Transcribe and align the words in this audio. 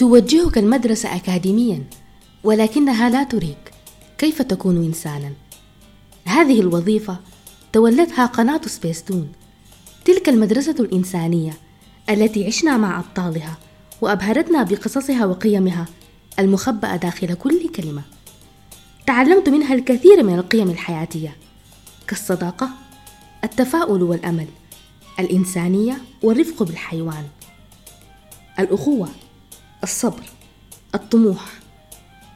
توجهك 0.00 0.58
المدرسة 0.58 1.16
أكاديميا 1.16 1.84
ولكنها 2.44 3.10
لا 3.10 3.22
تريك. 3.22 3.72
كيف 4.18 4.42
تكون 4.42 4.76
إنسانا؟ 4.76 5.32
هذه 6.24 6.60
الوظيفة 6.60 7.16
تولتها 7.72 8.26
قناة 8.26 8.60
سبيستون 8.66 9.32
تلك 10.04 10.28
المدرسة 10.28 10.74
الإنسانية 10.80 11.52
التي 12.10 12.46
عشنا 12.46 12.76
مع 12.76 13.00
أبطالها 13.00 13.58
وأبهرتنا 14.00 14.62
بقصصها 14.62 15.26
وقيمها 15.26 15.86
المخبأة 16.38 16.96
داخل 16.96 17.34
كل 17.34 17.68
كلمة. 17.68 18.02
تعلمت 19.06 19.48
منها 19.48 19.74
الكثير 19.74 20.22
من 20.22 20.34
القيم 20.34 20.70
الحياتية 20.70 21.36
كالصداقة 22.08 22.70
التفاؤل 23.44 24.02
والأمل 24.02 24.46
الإنسانية 25.18 25.98
والرفق 26.22 26.62
بالحيوان 26.62 27.24
الأخوة 28.58 29.08
الصبر 29.82 30.22
الطموح 30.94 31.52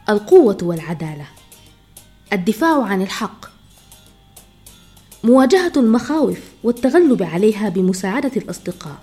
القوة 0.09 0.57
والعدالة 0.61 1.27
الدفاع 2.33 2.83
عن 2.83 3.01
الحق. 3.01 3.45
مواجهة 5.23 5.71
المخاوف 5.77 6.39
والتغلب 6.63 7.23
عليها 7.23 7.69
بمساعدة 7.69 8.31
الأصدقاء. 8.37 8.97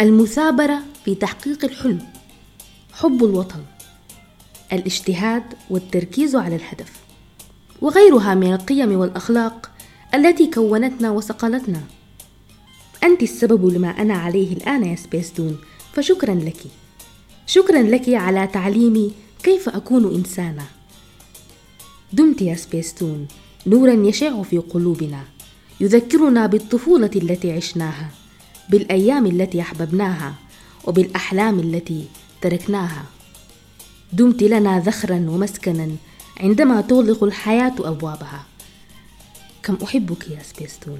المثابرة 0.00 0.82
في 1.04 1.14
تحقيق 1.14 1.64
الحلم 1.64 2.06
حب 2.92 3.24
الوطن 3.24 3.64
الاجتهاد 4.72 5.42
والتركيز 5.70 6.36
على 6.36 6.56
الهدف. 6.56 6.92
وغيرها 7.80 8.34
من 8.34 8.52
القيم 8.52 8.98
والأخلاق 8.98 9.70
التي 10.14 10.50
كونتنا 10.50 11.10
وصقلتنا 11.10 11.82
أنت 13.02 13.22
السبب 13.22 13.66
لما 13.66 13.88
أنا 13.88 14.14
عليه 14.14 14.52
الآن 14.52 14.84
يا 14.84 14.96
سبيستون 14.96 15.58
فشكرا 15.92 16.34
لك. 16.34 16.66
شكرا 17.48 17.82
لك 17.82 18.08
على 18.08 18.46
تعليمي. 18.46 19.12
كيف 19.42 19.68
أكون 19.68 20.14
إنسانا 20.14 20.64
دمت 22.12 22.42
يا 22.42 22.54
سبيستون. 22.54 23.28
نورا 23.66 23.92
يشع 23.92 24.42
في 24.42 24.58
قلوبنا. 24.58 25.24
يذكرنا 25.80 26.46
بالطفولة 26.46 27.10
التي 27.16 27.52
عشناها 27.52 28.10
بالأيام 28.70 29.26
التي 29.26 29.60
أحببناها 29.60 30.34
وبالأحلام 30.84 31.60
التي 31.60 32.04
تركناها. 32.40 33.04
دمت 34.12 34.42
لنا 34.42 34.80
ذخرا 34.80 35.16
ومسكنا 35.16 35.90
عندما 36.40 36.80
تغلق 36.80 37.24
الحياة 37.24 37.74
أبوابها. 37.78 38.44
كم 39.62 39.78
أحبك 39.84 40.30
يا 40.30 40.42
سبيستون. 40.42 40.98